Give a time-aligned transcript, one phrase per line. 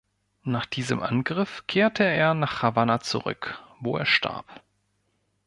[0.41, 4.47] Nach diesem Angriff kehrte er nach Havanna zurück, wo er starb.